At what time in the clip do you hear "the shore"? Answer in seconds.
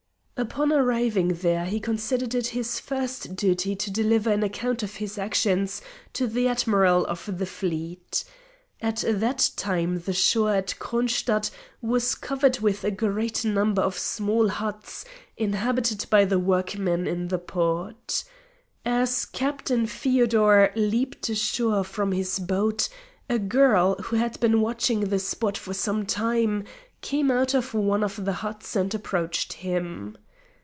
9.99-10.55